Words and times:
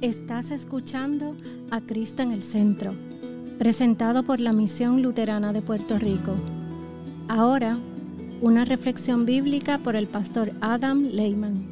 Estás 0.00 0.52
escuchando 0.52 1.36
a 1.72 1.80
Cristo 1.80 2.22
en 2.22 2.30
el 2.30 2.44
Centro, 2.44 2.94
presentado 3.58 4.22
por 4.22 4.38
la 4.38 4.52
Misión 4.52 5.02
Luterana 5.02 5.52
de 5.52 5.60
Puerto 5.60 5.98
Rico. 5.98 6.36
Ahora, 7.26 7.76
una 8.40 8.64
reflexión 8.64 9.26
bíblica 9.26 9.78
por 9.78 9.96
el 9.96 10.06
pastor 10.06 10.52
Adam 10.60 11.02
Lehman. 11.02 11.66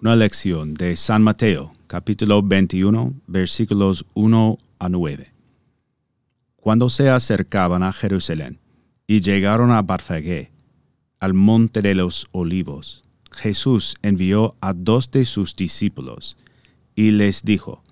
Una 0.00 0.16
lección 0.16 0.74
de 0.74 0.96
San 0.96 1.22
Mateo, 1.22 1.74
capítulo 1.86 2.42
21, 2.42 3.14
versículos 3.28 4.04
1 4.14 4.58
a 4.80 4.88
9. 4.88 5.32
Cuando 6.56 6.90
se 6.90 7.08
acercaban 7.08 7.84
a 7.84 7.92
Jerusalén 7.92 8.58
y 9.06 9.20
llegaron 9.20 9.70
a 9.70 9.80
Barfagé, 9.80 10.50
al 11.20 11.34
monte 11.34 11.82
de 11.82 11.94
los 11.94 12.26
olivos, 12.32 13.03
Jesús 13.34 13.96
envió 14.02 14.56
a 14.60 14.72
dos 14.72 15.10
de 15.10 15.24
sus 15.26 15.54
discípulos 15.56 16.36
y 16.94 17.10
les 17.10 17.42
dijo, 17.42 17.82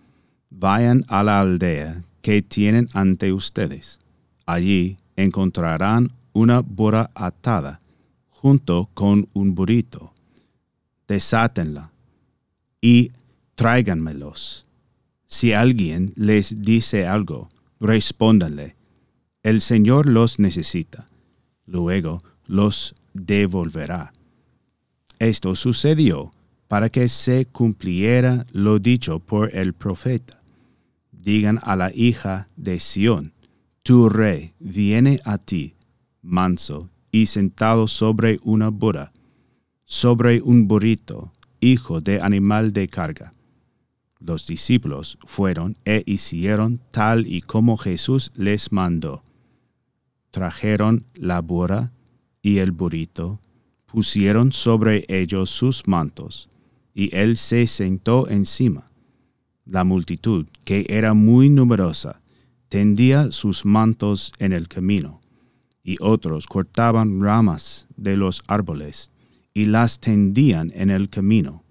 Vayan 0.50 1.04
a 1.08 1.22
la 1.22 1.40
aldea 1.40 2.04
que 2.20 2.42
tienen 2.42 2.88
ante 2.92 3.32
ustedes. 3.32 4.00
Allí 4.46 4.96
encontrarán 5.16 6.12
una 6.32 6.60
burra 6.60 7.10
atada 7.14 7.80
junto 8.30 8.88
con 8.94 9.28
un 9.32 9.54
burrito. 9.54 10.12
Desátenla 11.08 11.90
y 12.80 13.10
tráiganmelos. 13.54 14.66
Si 15.26 15.52
alguien 15.52 16.12
les 16.16 16.62
dice 16.62 17.06
algo, 17.06 17.48
respóndanle, 17.80 18.76
el 19.42 19.60
Señor 19.60 20.06
los 20.08 20.38
necesita. 20.38 21.06
Luego 21.66 22.22
los 22.46 22.94
devolverá 23.14 24.12
esto 25.28 25.54
sucedió 25.54 26.32
para 26.66 26.90
que 26.90 27.08
se 27.08 27.46
cumpliera 27.46 28.46
lo 28.52 28.78
dicho 28.78 29.20
por 29.20 29.54
el 29.54 29.72
profeta. 29.72 30.42
Digan 31.12 31.60
a 31.62 31.76
la 31.76 31.92
hija 31.94 32.48
de 32.56 32.80
Sión, 32.80 33.32
tu 33.82 34.08
rey 34.08 34.54
viene 34.58 35.20
a 35.24 35.38
ti, 35.38 35.74
manso 36.22 36.90
y 37.12 37.26
sentado 37.26 37.86
sobre 37.88 38.38
una 38.42 38.70
burra, 38.70 39.12
sobre 39.84 40.40
un 40.42 40.66
burrito, 40.66 41.32
hijo 41.60 42.00
de 42.00 42.20
animal 42.20 42.72
de 42.72 42.88
carga. 42.88 43.34
Los 44.18 44.46
discípulos 44.46 45.18
fueron 45.24 45.76
e 45.84 46.02
hicieron 46.06 46.80
tal 46.90 47.26
y 47.26 47.42
como 47.42 47.76
Jesús 47.76 48.32
les 48.34 48.72
mandó. 48.72 49.22
Trajeron 50.30 51.04
la 51.14 51.40
burra 51.40 51.92
y 52.40 52.58
el 52.58 52.72
burrito 52.72 53.40
pusieron 53.92 54.52
sobre 54.52 55.04
ellos 55.08 55.50
sus 55.50 55.86
mantos, 55.86 56.48
y 56.94 57.14
él 57.14 57.36
se 57.36 57.66
sentó 57.66 58.28
encima. 58.28 58.86
La 59.66 59.84
multitud, 59.84 60.46
que 60.64 60.86
era 60.88 61.12
muy 61.12 61.50
numerosa, 61.50 62.22
tendía 62.70 63.30
sus 63.32 63.66
mantos 63.66 64.32
en 64.38 64.54
el 64.54 64.66
camino, 64.66 65.20
y 65.84 65.96
otros 66.00 66.46
cortaban 66.46 67.20
ramas 67.20 67.86
de 67.96 68.16
los 68.16 68.42
árboles, 68.46 69.10
y 69.52 69.66
las 69.66 70.00
tendían 70.00 70.72
en 70.74 70.88
el 70.88 71.10
camino. 71.10 71.62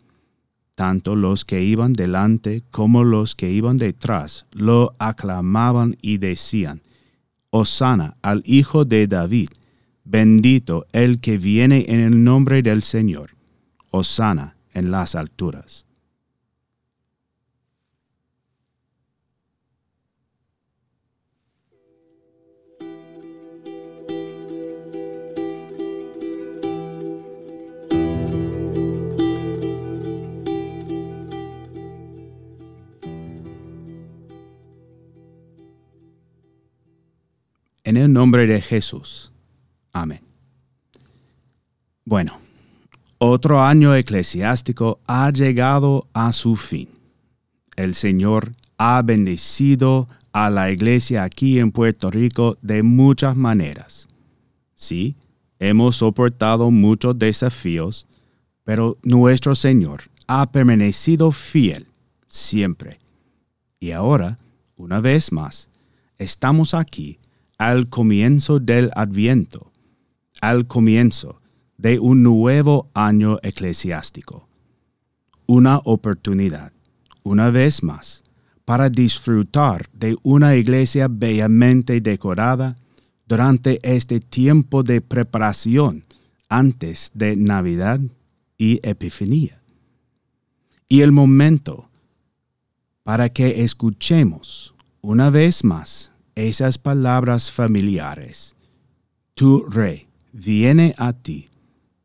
Tanto 0.75 1.15
los 1.15 1.43
que 1.43 1.63
iban 1.63 1.93
delante 1.93 2.63
como 2.69 3.03
los 3.03 3.35
que 3.35 3.51
iban 3.51 3.77
detrás 3.77 4.45
lo 4.51 4.95
aclamaban 4.99 5.97
y 6.01 6.19
decían, 6.19 6.81
Osana 7.49 8.15
al 8.21 8.43
Hijo 8.45 8.85
de 8.85 9.07
David, 9.07 9.49
Bendito 10.03 10.87
el 10.91 11.19
que 11.19 11.37
viene 11.37 11.85
en 11.87 11.99
el 11.99 12.23
nombre 12.23 12.61
del 12.61 12.81
Señor. 12.81 13.31
Osana 13.89 14.55
en 14.73 14.91
las 14.91 15.15
alturas. 15.15 15.85
En 37.83 37.97
el 37.97 38.13
nombre 38.13 38.47
de 38.47 38.61
Jesús 38.61 39.31
Amén. 40.01 40.21
Bueno, 42.05 42.39
otro 43.19 43.61
año 43.61 43.93
eclesiástico 43.93 44.99
ha 45.05 45.29
llegado 45.29 46.07
a 46.11 46.33
su 46.33 46.55
fin. 46.55 46.89
El 47.75 47.93
Señor 47.93 48.53
ha 48.79 48.99
bendecido 49.03 50.09
a 50.33 50.49
la 50.49 50.71
iglesia 50.71 51.23
aquí 51.23 51.59
en 51.59 51.71
Puerto 51.71 52.09
Rico 52.09 52.57
de 52.63 52.81
muchas 52.81 53.35
maneras. 53.35 54.07
Sí, 54.73 55.17
hemos 55.59 55.97
soportado 55.97 56.71
muchos 56.71 57.19
desafíos, 57.19 58.07
pero 58.63 58.97
nuestro 59.03 59.53
Señor 59.53 60.01
ha 60.25 60.51
permanecido 60.51 61.31
fiel 61.31 61.85
siempre. 62.27 62.97
Y 63.79 63.91
ahora, 63.91 64.39
una 64.77 64.99
vez 64.99 65.31
más, 65.31 65.69
estamos 66.17 66.73
aquí 66.73 67.19
al 67.59 67.87
comienzo 67.87 68.59
del 68.59 68.89
adviento 68.95 69.70
al 70.41 70.67
comienzo 70.67 71.39
de 71.77 71.99
un 71.99 72.23
nuevo 72.23 72.89
año 72.93 73.37
eclesiástico. 73.43 74.47
Una 75.45 75.77
oportunidad, 75.77 76.73
una 77.23 77.49
vez 77.49 77.83
más, 77.83 78.23
para 78.65 78.89
disfrutar 78.89 79.89
de 79.93 80.17
una 80.23 80.55
iglesia 80.55 81.07
bellamente 81.09 82.01
decorada 82.01 82.77
durante 83.27 83.79
este 83.83 84.19
tiempo 84.19 84.83
de 84.83 85.01
preparación 85.01 86.03
antes 86.49 87.11
de 87.13 87.35
Navidad 87.35 87.99
y 88.57 88.79
Epifanía. 88.83 89.61
Y 90.87 91.01
el 91.01 91.11
momento 91.11 91.87
para 93.03 93.29
que 93.29 93.63
escuchemos 93.63 94.73
una 95.01 95.29
vez 95.29 95.63
más 95.63 96.11
esas 96.35 96.77
palabras 96.77 97.51
familiares. 97.51 98.55
Tu 99.33 99.65
rey 99.65 100.10
viene 100.31 100.93
a 100.97 101.13
ti, 101.13 101.49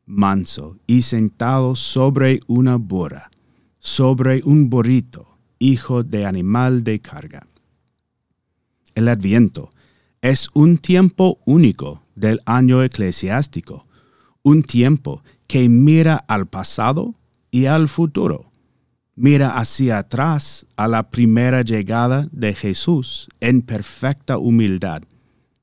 manso 0.05 0.79
y 0.87 1.03
sentado 1.03 1.77
sobre 1.77 2.41
una 2.47 2.77
burra, 2.77 3.31
sobre 3.79 4.43
un 4.45 4.71
burrito, 4.71 5.39
hijo 5.59 6.03
de 6.03 6.27
animal 6.27 6.85
de 6.85 7.01
carga. 7.01 7.47
El 8.95 9.09
adviento 9.09 9.71
es 10.21 10.49
un 10.55 10.79
tiempo 10.79 11.39
único 11.45 12.03
del 12.15 12.41
año 12.47 12.83
eclesiástico, 12.83 13.87
un 14.43 14.63
tiempo 14.63 15.23
que 15.47 15.69
mira 15.69 16.17
al 16.17 16.47
pasado 16.47 17.15
y 17.51 17.67
al 17.67 17.89
futuro. 17.89 18.51
Mira 19.15 19.57
hacia 19.57 19.99
atrás 19.99 20.67
a 20.77 20.89
la 20.89 21.11
primera 21.11 21.63
llegada 21.63 22.29
de 22.33 22.55
Jesús 22.55 23.29
en 23.41 23.63
perfecta 23.63 24.37
humildad, 24.37 25.03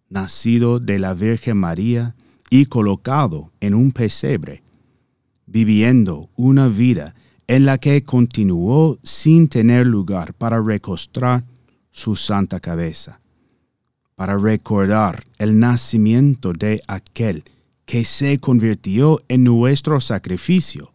nacido 0.09 0.79
de 0.79 0.99
la 0.99 1.13
Virgen 1.13 1.57
María 1.57 2.15
y 2.53 2.67
colocado 2.67 3.51
en 3.61 3.73
un 3.73 3.91
pesebre, 3.91 4.61
viviendo 5.47 6.29
una 6.35 6.67
vida 6.67 7.15
en 7.47 7.65
la 7.65 7.79
que 7.79 8.03
continuó 8.03 8.99
sin 9.01 9.47
tener 9.47 9.87
lugar 9.87 10.35
para 10.35 10.61
recostrar 10.61 11.43
su 11.89 12.15
santa 12.15 12.59
cabeza, 12.59 13.19
para 14.13 14.37
recordar 14.37 15.23
el 15.39 15.57
nacimiento 15.57 16.53
de 16.53 16.79
aquel 16.87 17.43
que 17.87 18.05
se 18.05 18.37
convirtió 18.37 19.19
en 19.29 19.45
nuestro 19.45 19.99
sacrificio, 19.99 20.91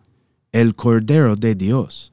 el 0.52 0.76
Cordero 0.76 1.34
de 1.34 1.56
Dios, 1.56 2.12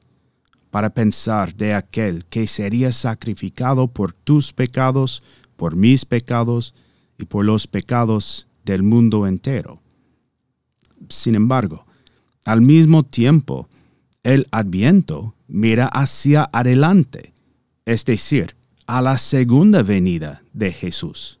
para 0.72 0.90
pensar 0.90 1.54
de 1.54 1.72
aquel 1.72 2.24
que 2.24 2.48
sería 2.48 2.90
sacrificado 2.90 3.86
por 3.86 4.12
tus 4.12 4.52
pecados, 4.52 5.22
por 5.54 5.76
mis 5.76 6.04
pecados 6.04 6.74
y 7.16 7.26
por 7.26 7.44
los 7.44 7.68
pecados 7.68 8.48
del 8.66 8.82
mundo 8.82 9.26
entero. 9.26 9.80
Sin 11.08 11.34
embargo, 11.34 11.86
al 12.44 12.60
mismo 12.60 13.04
tiempo, 13.04 13.68
el 14.22 14.46
adviento 14.50 15.34
mira 15.48 15.86
hacia 15.86 16.50
adelante, 16.52 17.32
es 17.86 18.04
decir, 18.04 18.56
a 18.86 19.00
la 19.00 19.16
segunda 19.18 19.82
venida 19.82 20.42
de 20.52 20.72
Jesús, 20.72 21.38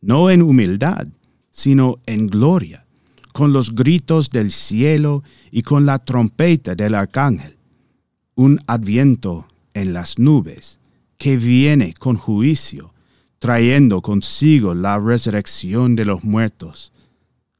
no 0.00 0.30
en 0.30 0.42
humildad, 0.42 1.08
sino 1.50 1.98
en 2.06 2.26
gloria, 2.26 2.86
con 3.32 3.52
los 3.52 3.74
gritos 3.74 4.30
del 4.30 4.50
cielo 4.50 5.22
y 5.50 5.62
con 5.62 5.86
la 5.86 5.98
trompeta 5.98 6.74
del 6.74 6.94
arcángel, 6.94 7.56
un 8.34 8.60
adviento 8.66 9.46
en 9.74 9.92
las 9.92 10.18
nubes 10.18 10.80
que 11.18 11.36
viene 11.36 11.94
con 11.94 12.16
juicio 12.16 12.92
trayendo 13.40 14.02
consigo 14.02 14.74
la 14.74 14.98
resurrección 14.98 15.96
de 15.96 16.04
los 16.04 16.22
muertos, 16.22 16.92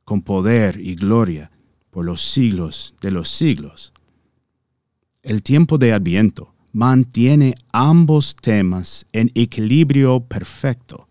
con 0.05 0.21
poder 0.21 0.79
y 0.79 0.95
gloria 0.95 1.51
por 1.91 2.05
los 2.05 2.21
siglos 2.23 2.95
de 3.01 3.11
los 3.11 3.31
siglos. 3.31 3.93
El 5.23 5.43
tiempo 5.43 5.79
de 5.79 5.95
Adviento 5.95 6.55
mantiene 6.73 7.55
ambos 7.73 8.37
temas 8.37 9.07
en 9.13 9.33
equilibrio 9.35 10.21
perfecto 10.21 11.09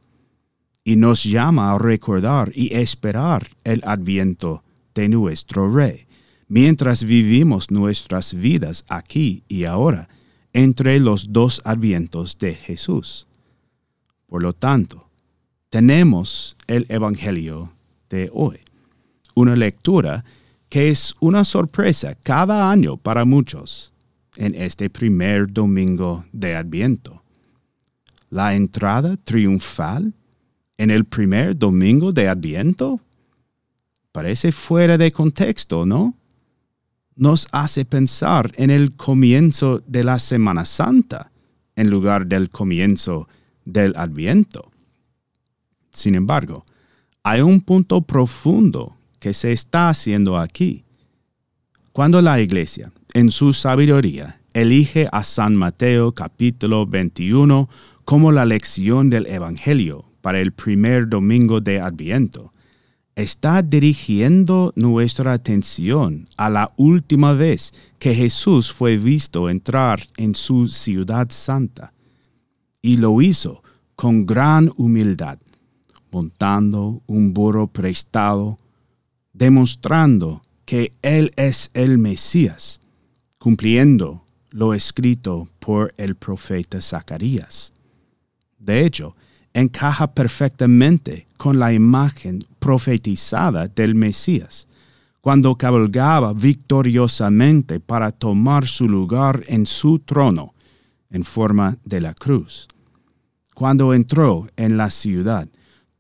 y 0.84 0.96
nos 0.96 1.24
llama 1.24 1.72
a 1.72 1.80
recordar 1.80 2.52
y 2.54 2.74
esperar 2.74 3.50
el 3.64 3.82
adviento 3.86 4.64
de 4.94 5.10
nuestro 5.10 5.72
Rey, 5.74 6.06
mientras 6.48 7.04
vivimos 7.04 7.72
nuestras 7.72 8.36
vidas 8.36 8.86
aquí 8.88 9.44
y 9.48 9.66
ahora 9.66 10.10
entre 10.54 11.00
los 11.00 11.34
dos 11.34 11.62
advientos 11.66 12.38
de 12.38 12.54
Jesús. 12.54 13.29
Por 14.30 14.44
lo 14.44 14.54
tanto, 14.54 15.10
tenemos 15.70 16.56
el 16.68 16.86
Evangelio 16.90 17.74
de 18.10 18.30
hoy, 18.32 18.60
una 19.34 19.56
lectura 19.56 20.24
que 20.70 20.90
es 20.90 21.16
una 21.20 21.44
sorpresa 21.44 22.16
cada 22.16 22.72
año 22.72 22.98
para 22.98 23.26
muchos 23.26 23.92
en 24.36 24.54
este 24.54 24.90
primer 24.92 25.52
domingo 25.52 26.26
de 26.32 26.56
Adviento. 26.56 27.24
La 28.30 28.54
entrada 28.54 29.18
triunfal 29.18 30.14
en 30.78 30.92
el 30.92 31.06
primer 31.06 31.58
domingo 31.58 32.12
de 32.12 32.30
Adviento 32.30 33.02
parece 34.12 34.52
fuera 34.52 34.98
de 34.98 35.12
contexto, 35.12 35.88
¿no? 35.88 36.16
Nos 37.16 37.48
hace 37.52 37.84
pensar 37.84 38.52
en 38.56 38.70
el 38.70 38.96
comienzo 38.96 39.82
de 39.88 40.04
la 40.04 40.20
Semana 40.20 40.66
Santa 40.66 41.32
en 41.76 41.90
lugar 41.90 42.28
del 42.28 42.50
comienzo 42.52 43.28
del 43.72 43.94
Adviento. 43.96 44.72
Sin 45.92 46.16
embargo, 46.16 46.66
hay 47.24 47.42
un 47.42 47.62
punto 47.62 48.02
profundo 48.02 48.96
que 49.20 49.34
se 49.34 49.52
está 49.52 49.90
haciendo 49.90 50.38
aquí. 50.38 50.84
Cuando 51.92 52.22
la 52.22 52.40
iglesia, 52.40 52.92
en 53.14 53.32
su 53.32 53.54
sabiduría, 53.54 54.42
elige 54.54 55.08
a 55.12 55.24
San 55.24 55.56
Mateo 55.56 56.14
capítulo 56.14 56.86
21 56.86 57.70
como 58.06 58.32
la 58.32 58.46
lección 58.46 59.10
del 59.10 59.26
Evangelio 59.28 60.06
para 60.22 60.40
el 60.40 60.52
primer 60.52 61.08
domingo 61.10 61.62
de 61.62 61.80
Adviento, 61.80 62.54
está 63.16 63.62
dirigiendo 63.62 64.72
nuestra 64.76 65.34
atención 65.34 66.30
a 66.38 66.50
la 66.50 66.72
última 66.78 67.34
vez 67.34 67.74
que 68.00 68.16
Jesús 68.16 68.72
fue 68.72 68.98
visto 68.98 69.50
entrar 69.50 70.08
en 70.18 70.36
su 70.36 70.68
ciudad 70.70 71.28
santa. 71.30 71.94
Y 72.82 72.98
lo 72.98 73.22
hizo 73.22 73.62
con 73.96 74.26
gran 74.26 74.72
humildad, 74.78 75.40
montando 76.12 77.02
un 77.06 77.34
burro 77.34 77.68
prestado, 77.68 78.58
demostrando 79.34 80.42
que 80.66 80.94
Él 81.02 81.32
es 81.36 81.72
el 81.74 81.98
Mesías, 81.98 82.80
cumpliendo 83.38 84.24
lo 84.52 84.74
escrito 84.74 85.50
por 85.60 85.94
el 85.98 86.16
profeta 86.16 86.82
Zacarías. 86.82 87.74
De 88.58 88.86
hecho, 88.86 89.16
encaja 89.54 90.14
perfectamente 90.14 91.28
con 91.38 91.60
la 91.60 91.74
imagen 91.74 92.40
profetizada 92.60 93.68
del 93.68 93.96
Mesías, 93.96 94.68
cuando 95.22 95.56
cabalgaba 95.56 96.34
victoriosamente 96.34 97.80
para 97.80 98.12
tomar 98.12 98.68
su 98.68 98.88
lugar 98.88 99.44
en 99.48 99.66
su 99.66 100.00
trono 100.00 100.54
en 101.10 101.24
forma 101.24 101.78
de 101.84 102.02
la 102.02 102.14
cruz. 102.14 102.68
Cuando 103.54 103.94
entró 103.94 104.48
en 104.56 104.78
la 104.78 104.90
ciudad, 104.90 105.50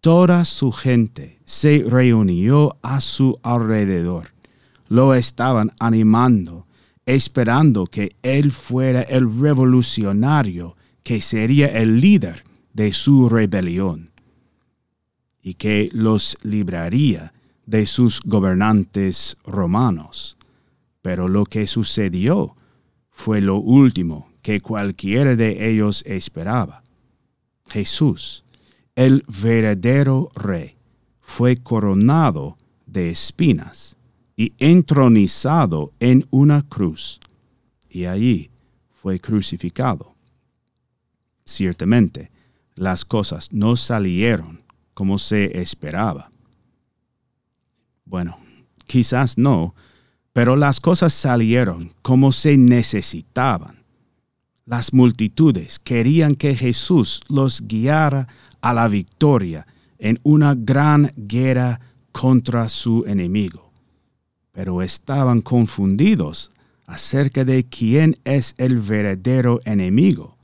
toda 0.01 0.45
su 0.45 0.71
gente 0.71 1.39
se 1.45 1.83
reunió 1.85 2.77
a 2.81 3.01
su 3.01 3.38
alrededor. 3.44 4.29
Lo 4.88 5.13
estaban 5.13 5.71
animando, 5.79 6.67
esperando 7.06 7.85
que 7.85 8.15
él 8.23 8.51
fuera 8.51 9.01
el 9.01 9.39
revolucionario 9.39 10.75
que 11.03 11.21
sería 11.21 11.67
el 11.67 12.00
líder 12.00 12.44
de 12.73 12.94
su 12.94 13.29
rebelión 13.29 14.12
y 15.41 15.55
que 15.55 15.89
los 15.91 16.38
libraría 16.44 17.33
de 17.65 17.85
sus 17.85 18.21
gobernantes 18.21 19.38
romanos. 19.45 20.38
Pero 21.01 21.27
lo 21.27 21.45
que 21.45 21.67
sucedió 21.67 22.55
fue 23.12 23.41
lo 23.41 23.57
último 23.57 24.28
que 24.41 24.62
cualquiera 24.62 25.36
de 25.36 25.69
ellos 25.69 26.03
esperaba. 26.06 26.83
Jesús, 27.68 28.44
el 28.95 29.24
verdadero 29.27 30.30
rey, 30.36 30.75
fue 31.21 31.57
coronado 31.57 32.57
de 32.86 33.09
espinas 33.09 33.95
y 34.36 34.53
entronizado 34.57 35.94
en 36.00 36.25
una 36.31 36.63
cruz, 36.68 37.19
y 37.89 38.06
allí 38.06 38.50
fue 39.01 39.19
crucificado. 39.19 40.13
Ciertamente, 41.45 42.31
las 42.75 43.06
cosas 43.06 43.51
no 43.51 43.75
salieron 43.75 44.63
como 44.94 45.18
se 45.19 45.62
esperaba. 45.62 46.31
Bueno, 48.06 48.39
quizás 48.86 49.38
no, 49.38 49.75
pero 50.33 50.56
las 50.56 50.80
cosas 50.80 51.13
salieron 51.13 51.94
como 52.01 52.31
se 52.31 52.57
necesitaban. 52.57 53.78
Las 54.69 54.94
multitudes 54.94 55.80
querían 55.80 56.36
que 56.36 56.54
Jesús 56.54 57.21
los 57.27 57.63
guiara 57.68 58.27
a 58.62 58.71
la 58.71 58.88
victoria 58.88 59.66
en 59.98 60.19
una 60.21 60.54
gran 60.54 61.12
guerra 61.18 61.80
contra 62.12 62.69
su 62.69 63.04
enemigo, 63.07 63.71
pero 64.51 64.83
estaban 64.83 65.42
confundidos 65.42 66.51
acerca 66.86 67.44
de 67.45 67.63
quién 67.63 68.19
es 68.25 68.54
el 68.60 68.77
verdadero 68.77 69.60
enemigo. 69.66 70.38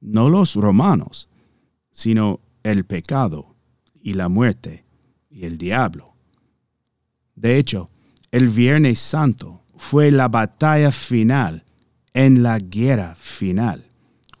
No 0.00 0.30
los 0.30 0.54
romanos, 0.54 1.28
sino 1.92 2.40
el 2.62 2.86
pecado 2.86 3.54
y 4.00 4.14
la 4.14 4.30
muerte 4.30 4.86
y 5.28 5.44
el 5.44 5.58
diablo. 5.58 6.14
De 7.36 7.58
hecho, 7.58 7.90
el 8.30 8.48
Viernes 8.48 9.00
Santo 9.00 9.60
fue 9.76 10.10
la 10.10 10.28
batalla 10.28 10.90
final 10.90 11.63
en 12.14 12.42
la 12.42 12.58
guerra 12.58 13.16
final, 13.16 13.84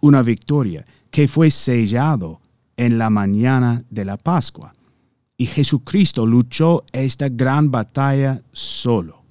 una 0.00 0.22
victoria 0.22 0.86
que 1.10 1.28
fue 1.28 1.50
sellado 1.50 2.40
en 2.76 2.98
la 2.98 3.10
mañana 3.10 3.84
de 3.90 4.04
la 4.04 4.16
Pascua. 4.16 4.74
Y 5.36 5.46
Jesucristo 5.46 6.24
luchó 6.24 6.84
esta 6.92 7.28
gran 7.28 7.70
batalla 7.70 8.40
solo. 8.52 9.22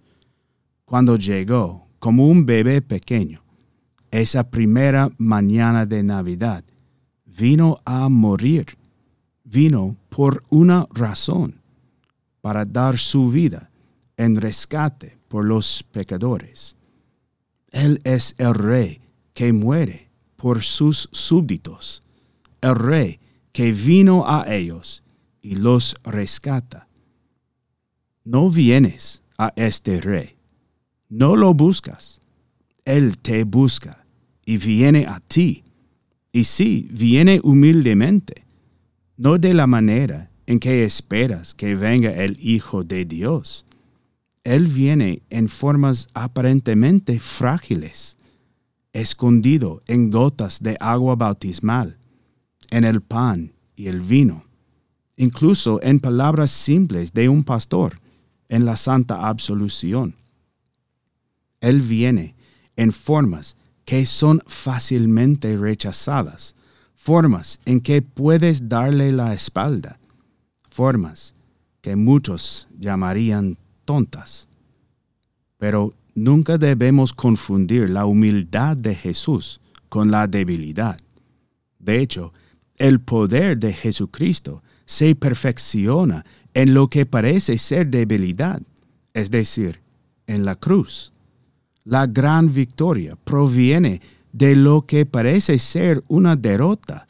Cuando 0.85 1.15
llegó 1.15 1.88
como 2.00 2.27
un 2.27 2.45
bebé 2.45 2.81
pequeño, 2.81 3.41
esa 4.12 4.50
primera 4.50 5.09
mañana 5.17 5.85
de 5.85 6.03
Navidad, 6.03 6.63
vino 7.25 7.77
a 7.85 8.09
morir. 8.09 8.77
Vino 9.45 9.95
por 10.09 10.43
una 10.50 10.88
razón, 10.91 11.62
para 12.41 12.65
dar 12.65 12.97
su 12.97 13.29
vida 13.29 13.69
en 14.17 14.35
rescate 14.35 15.17
por 15.27 15.45
los 15.45 15.83
pecadores. 15.91 16.75
Él 17.73 17.99
es 18.05 18.35
el 18.37 18.53
rey 18.53 19.01
que 19.33 19.51
muere 19.51 20.09
por 20.37 20.63
sus 20.63 21.09
súbditos, 21.11 22.03
el 22.61 22.75
rey 22.75 23.19
que 23.51 23.73
vino 23.73 24.25
a 24.25 24.45
ellos 24.53 25.03
y 25.41 25.55
los 25.55 25.95
rescata. 26.05 26.87
No 28.23 28.49
vienes 28.49 29.21
a 29.37 29.51
este 29.57 29.99
rey, 29.99 30.37
no 31.09 31.35
lo 31.35 31.53
buscas, 31.53 32.21
él 32.85 33.17
te 33.17 33.43
busca 33.43 34.05
y 34.45 34.57
viene 34.57 35.05
a 35.07 35.19
ti 35.19 35.63
y 36.31 36.45
sí, 36.45 36.87
viene 36.91 37.39
humildemente, 37.43 38.43
no 39.17 39.37
de 39.37 39.53
la 39.53 39.67
manera 39.67 40.31
en 40.47 40.59
que 40.59 40.83
esperas 40.83 41.53
que 41.53 41.75
venga 41.75 42.11
el 42.11 42.37
Hijo 42.39 42.83
de 42.83 43.05
Dios. 43.05 43.67
Él 44.43 44.67
viene 44.67 45.23
en 45.29 45.47
formas 45.47 46.07
aparentemente 46.13 47.19
frágiles, 47.19 48.17
escondido 48.91 49.81
en 49.88 50.12
gotas 50.12 50.62
de 50.62 50.75
agua 50.79 51.15
bautismal, 51.15 51.97
en 52.69 52.83
el 52.83 53.01
pan 53.01 53.53
y 53.75 53.88
el 53.88 54.01
vino, 54.01 54.45
incluso 55.15 55.81
en 55.81 56.00
palabras 56.00 56.51
simples 56.51 57.13
de 57.13 57.29
un 57.29 57.43
pastor 57.43 58.00
en 58.50 58.65
la 58.65 58.75
santa 58.75 59.27
absolución. 59.27 60.15
Él 61.62 61.81
viene 61.81 62.35
en 62.75 62.91
formas 62.91 63.55
que 63.85 64.05
son 64.05 64.41
fácilmente 64.45 65.57
rechazadas, 65.57 66.55
formas 66.95 67.59
en 67.65 67.79
que 67.79 68.01
puedes 68.01 68.67
darle 68.67 69.12
la 69.12 69.33
espalda, 69.33 70.00
formas 70.69 71.35
que 71.81 71.95
muchos 71.95 72.67
llamarían 72.77 73.57
tontas. 73.85 74.47
Pero 75.57 75.93
nunca 76.15 76.57
debemos 76.57 77.13
confundir 77.13 77.89
la 77.89 78.05
humildad 78.05 78.77
de 78.77 78.95
Jesús 78.95 79.61
con 79.89 80.11
la 80.11 80.27
debilidad. 80.27 80.99
De 81.79 81.99
hecho, 81.99 82.33
el 82.77 82.99
poder 82.99 83.57
de 83.57 83.73
Jesucristo 83.73 84.63
se 84.85 85.15
perfecciona 85.15 86.25
en 86.53 86.73
lo 86.73 86.87
que 86.87 87.05
parece 87.05 87.57
ser 87.57 87.87
debilidad, 87.87 88.61
es 89.13 89.31
decir, 89.31 89.81
en 90.27 90.45
la 90.45 90.55
cruz. 90.55 91.13
La 91.83 92.07
gran 92.07 92.53
victoria 92.53 93.17
proviene 93.23 94.01
de 94.31 94.55
lo 94.55 94.85
que 94.85 95.05
parece 95.05 95.59
ser 95.59 96.03
una 96.07 96.35
derrota, 96.35 97.07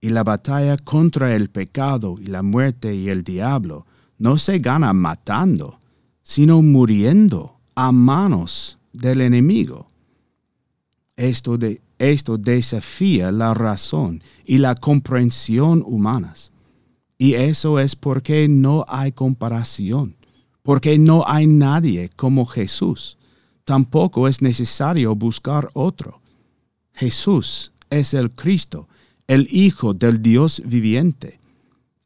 y 0.00 0.10
la 0.10 0.22
batalla 0.22 0.76
contra 0.76 1.34
el 1.34 1.48
pecado 1.48 2.16
y 2.20 2.26
la 2.26 2.42
muerte 2.42 2.94
y 2.94 3.08
el 3.08 3.24
diablo 3.24 3.86
no 4.18 4.36
se 4.36 4.58
gana 4.58 4.92
matando, 4.92 5.78
sino 6.24 6.62
muriendo 6.62 7.60
a 7.76 7.92
manos 7.92 8.78
del 8.92 9.20
enemigo. 9.20 9.86
Esto, 11.16 11.56
de, 11.56 11.80
esto 11.98 12.38
desafía 12.38 13.30
la 13.30 13.54
razón 13.54 14.22
y 14.44 14.58
la 14.58 14.74
comprensión 14.74 15.84
humanas. 15.86 16.50
Y 17.18 17.34
eso 17.34 17.78
es 17.78 17.94
porque 17.94 18.48
no 18.48 18.84
hay 18.88 19.12
comparación, 19.12 20.16
porque 20.62 20.98
no 20.98 21.22
hay 21.26 21.46
nadie 21.46 22.10
como 22.16 22.46
Jesús. 22.46 23.16
Tampoco 23.64 24.26
es 24.26 24.42
necesario 24.42 25.14
buscar 25.14 25.70
otro. 25.74 26.20
Jesús 26.92 27.72
es 27.90 28.14
el 28.14 28.30
Cristo, 28.32 28.88
el 29.28 29.46
Hijo 29.50 29.94
del 29.94 30.22
Dios 30.22 30.62
viviente. 30.64 31.38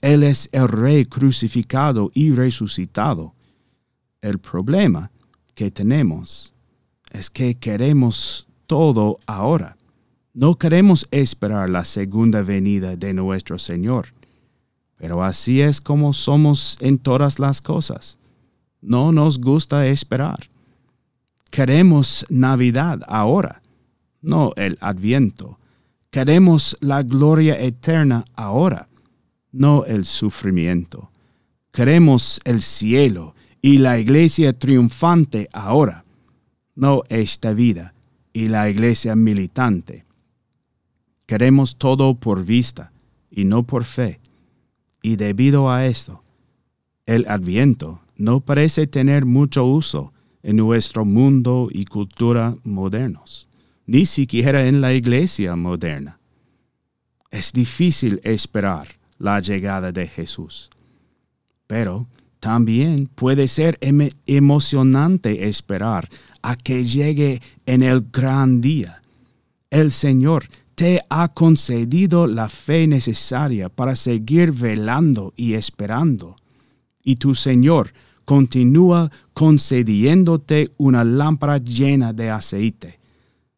Él 0.00 0.22
es 0.22 0.48
el 0.52 0.68
Rey 0.68 1.06
crucificado 1.06 2.10
y 2.14 2.30
resucitado. 2.32 3.34
El 4.20 4.38
problema 4.38 5.10
que 5.54 5.70
tenemos 5.70 6.52
es 7.10 7.30
que 7.30 7.54
queremos 7.54 8.48
todo 8.66 9.18
ahora. 9.26 9.76
No 10.34 10.56
queremos 10.56 11.06
esperar 11.10 11.68
la 11.68 11.84
segunda 11.84 12.42
venida 12.42 12.96
de 12.96 13.14
nuestro 13.14 13.58
Señor. 13.58 14.08
Pero 14.96 15.22
así 15.22 15.60
es 15.60 15.80
como 15.80 16.12
somos 16.12 16.76
en 16.80 16.98
todas 16.98 17.38
las 17.38 17.62
cosas. 17.62 18.18
No 18.80 19.12
nos 19.12 19.40
gusta 19.40 19.86
esperar. 19.86 20.48
Queremos 21.50 22.26
Navidad 22.28 23.00
ahora, 23.06 23.62
no 24.20 24.52
el 24.56 24.76
Adviento. 24.80 25.58
Queremos 26.10 26.76
la 26.80 27.02
gloria 27.02 27.58
eterna 27.60 28.24
ahora, 28.34 28.88
no 29.52 29.84
el 29.84 30.04
sufrimiento. 30.04 31.10
Queremos 31.72 32.40
el 32.44 32.62
cielo 32.62 33.34
y 33.60 33.78
la 33.78 33.98
iglesia 33.98 34.52
triunfante 34.52 35.48
ahora, 35.52 36.04
no 36.74 37.02
esta 37.08 37.52
vida 37.52 37.94
y 38.32 38.48
la 38.48 38.68
iglesia 38.68 39.16
militante. 39.16 40.04
Queremos 41.26 41.76
todo 41.76 42.14
por 42.14 42.44
vista 42.44 42.92
y 43.30 43.44
no 43.44 43.64
por 43.64 43.84
fe. 43.84 44.20
Y 45.02 45.16
debido 45.16 45.70
a 45.70 45.86
esto, 45.86 46.22
el 47.06 47.26
adviento 47.28 48.00
no 48.16 48.40
parece 48.40 48.86
tener 48.86 49.24
mucho 49.24 49.64
uso 49.64 50.12
en 50.42 50.56
nuestro 50.56 51.04
mundo 51.04 51.68
y 51.70 51.84
cultura 51.84 52.56
modernos, 52.64 53.48
ni 53.86 54.06
siquiera 54.06 54.66
en 54.66 54.80
la 54.80 54.94
iglesia 54.94 55.56
moderna. 55.56 56.18
Es 57.30 57.52
difícil 57.52 58.20
esperar 58.24 58.98
la 59.18 59.40
llegada 59.40 59.92
de 59.92 60.06
Jesús, 60.06 60.70
pero 61.66 62.06
también 62.40 63.06
puede 63.06 63.48
ser 63.48 63.78
emocionante 64.26 65.48
esperar 65.48 66.08
a 66.42 66.56
que 66.56 66.84
llegue 66.84 67.42
en 67.66 67.82
el 67.82 68.06
gran 68.12 68.60
día. 68.60 69.02
El 69.70 69.90
Señor 69.90 70.48
te 70.74 71.02
ha 71.10 71.28
concedido 71.34 72.28
la 72.28 72.48
fe 72.48 72.86
necesaria 72.86 73.68
para 73.68 73.96
seguir 73.96 74.52
velando 74.52 75.34
y 75.36 75.54
esperando. 75.54 76.36
Y 77.02 77.16
tu 77.16 77.34
Señor 77.34 77.92
continúa 78.24 79.10
concediéndote 79.32 80.70
una 80.76 81.02
lámpara 81.02 81.58
llena 81.58 82.12
de 82.12 82.30
aceite, 82.30 83.00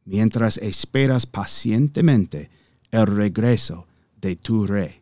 mientras 0.06 0.56
esperas 0.56 1.26
pacientemente 1.26 2.48
el 2.90 3.06
regreso 3.06 3.86
de 4.20 4.36
tu 4.36 4.66
Rey. 4.66 5.00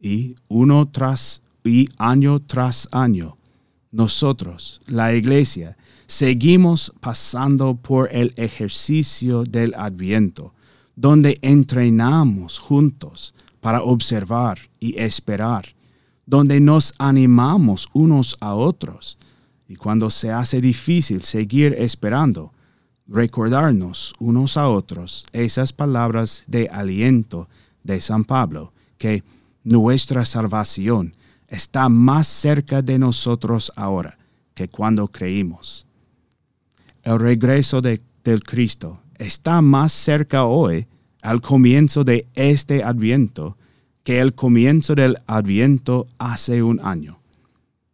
Y 0.00 0.34
uno 0.48 0.88
tras 0.90 1.43
y 1.64 1.88
año 1.96 2.40
tras 2.40 2.88
año, 2.92 3.36
nosotros, 3.90 4.80
la 4.86 5.14
Iglesia, 5.14 5.76
seguimos 6.06 6.92
pasando 7.00 7.74
por 7.76 8.08
el 8.12 8.34
ejercicio 8.36 9.44
del 9.44 9.74
adviento, 9.74 10.52
donde 10.94 11.38
entrenamos 11.42 12.58
juntos 12.58 13.34
para 13.60 13.82
observar 13.82 14.58
y 14.78 15.00
esperar, 15.00 15.74
donde 16.26 16.60
nos 16.60 16.92
animamos 16.98 17.88
unos 17.94 18.36
a 18.40 18.54
otros, 18.54 19.18
y 19.66 19.76
cuando 19.76 20.10
se 20.10 20.30
hace 20.30 20.60
difícil 20.60 21.22
seguir 21.22 21.74
esperando, 21.78 22.52
recordarnos 23.06 24.12
unos 24.18 24.56
a 24.56 24.68
otros 24.68 25.26
esas 25.32 25.72
palabras 25.72 26.44
de 26.46 26.68
aliento 26.68 27.48
de 27.82 28.00
San 28.00 28.24
Pablo, 28.24 28.72
que 28.98 29.22
nuestra 29.62 30.24
salvación 30.24 31.14
está 31.54 31.88
más 31.88 32.26
cerca 32.26 32.82
de 32.82 32.98
nosotros 32.98 33.72
ahora 33.76 34.18
que 34.54 34.68
cuando 34.68 35.08
creímos 35.08 35.86
el 37.04 37.20
regreso 37.20 37.80
de, 37.80 38.00
del 38.24 38.42
Cristo 38.42 39.00
está 39.18 39.62
más 39.62 39.92
cerca 39.92 40.44
hoy 40.44 40.86
al 41.22 41.40
comienzo 41.40 42.02
de 42.02 42.26
este 42.34 42.82
adviento 42.82 43.56
que 44.02 44.20
el 44.20 44.34
comienzo 44.34 44.94
del 44.94 45.18
adviento 45.26 46.06
hace 46.18 46.62
un 46.62 46.80
año. 46.80 47.20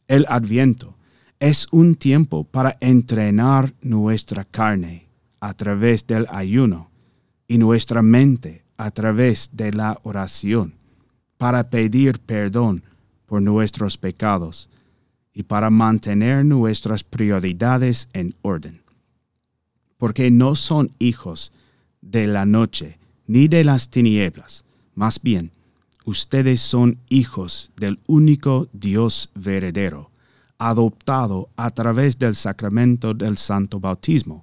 El 0.08 0.26
adviento 0.28 0.96
es 1.38 1.68
un 1.70 1.94
tiempo 1.94 2.44
para 2.44 2.76
entrenar 2.80 3.74
nuestra 3.80 4.44
carne 4.44 5.06
a 5.38 5.54
través 5.54 6.06
del 6.06 6.26
ayuno 6.30 6.90
y 7.46 7.58
nuestra 7.58 8.02
mente 8.02 8.64
a 8.76 8.90
través 8.90 9.50
de 9.52 9.72
la 9.72 10.00
oración, 10.02 10.74
para 11.36 11.68
pedir 11.70 12.18
perdón 12.20 12.82
por 13.30 13.40
nuestros 13.40 13.96
pecados 13.96 14.68
y 15.32 15.44
para 15.44 15.70
mantener 15.70 16.44
nuestras 16.44 17.04
prioridades 17.04 18.08
en 18.12 18.34
orden 18.42 18.80
porque 20.00 20.30
no 20.30 20.56
son 20.56 20.90
hijos 20.99 21.52
de 22.00 22.26
la 22.26 22.46
noche 22.46 22.99
ni 23.26 23.46
de 23.49 23.64
las 23.64 23.90
tinieblas. 23.90 24.64
Más 24.94 25.20
bien, 25.22 25.52
ustedes 26.06 26.62
son 26.62 26.99
hijos 27.10 27.70
del 27.76 28.00
único 28.06 28.66
Dios 28.72 29.30
verdadero, 29.34 30.10
adoptado 30.58 31.50
a 31.54 31.70
través 31.70 32.18
del 32.18 32.34
sacramento 32.34 33.12
del 33.12 33.37
santo 33.37 33.78
bautismo, 33.78 34.42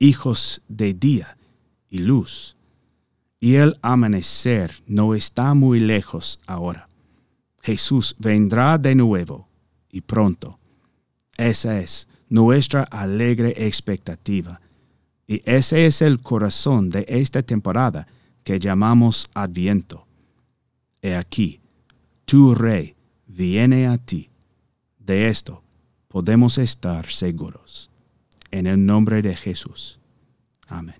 hijos 0.00 0.60
de 0.68 0.92
día 0.92 1.38
y 1.88 1.98
luz. 1.98 2.56
Y 3.38 3.54
el 3.54 3.78
amanecer 3.82 4.82
no 4.88 5.14
está 5.14 5.54
muy 5.54 5.78
lejos 5.78 6.40
ahora. 6.48 6.89
Jesús 7.70 8.16
vendrá 8.18 8.78
de 8.78 8.96
nuevo 8.96 9.46
y 9.92 10.00
pronto. 10.00 10.58
Esa 11.36 11.80
es 11.80 12.08
nuestra 12.28 12.82
alegre 12.82 13.54
expectativa 13.64 14.60
y 15.28 15.40
ese 15.44 15.86
es 15.86 16.02
el 16.02 16.20
corazón 16.20 16.90
de 16.90 17.04
esta 17.08 17.42
temporada 17.42 18.08
que 18.42 18.58
llamamos 18.58 19.30
Adviento. 19.34 20.04
He 21.00 21.14
aquí, 21.14 21.60
tu 22.24 22.56
Rey 22.56 22.96
viene 23.28 23.86
a 23.86 23.98
ti. 23.98 24.30
De 24.98 25.28
esto 25.28 25.62
podemos 26.08 26.58
estar 26.58 27.08
seguros. 27.08 27.88
En 28.50 28.66
el 28.66 28.84
nombre 28.84 29.22
de 29.22 29.36
Jesús. 29.36 30.00
Amén. 30.66 30.99